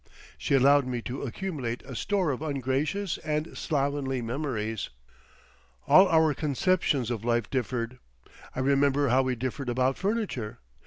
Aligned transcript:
She 0.35 0.55
allowed 0.55 0.87
me 0.87 0.99
to 1.03 1.21
accumulate 1.21 1.83
a 1.85 1.95
store 1.95 2.31
of 2.31 2.41
ungracious 2.41 3.19
and 3.19 3.55
slovenly 3.55 4.19
memories.... 4.19 4.89
All 5.85 6.07
our 6.09 6.33
conceptions 6.33 7.11
of 7.11 7.23
life 7.23 7.51
differed. 7.51 7.99
I 8.55 8.61
remember 8.61 9.09
how 9.09 9.21
we 9.21 9.35
differed 9.35 9.69
about 9.69 9.99
furniture. 9.99 10.57